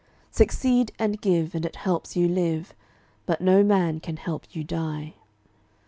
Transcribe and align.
Succeed 0.31 0.91
and 0.97 1.21
give, 1.21 1.53
and 1.53 1.63
it 1.63 1.75
helps 1.75 2.15
you 2.15 2.27
live, 2.27 2.73
But 3.27 3.39
no 3.39 3.63
man 3.63 3.99
can 3.99 4.17
help 4.17 4.47
you 4.49 4.63
die. 4.63 5.13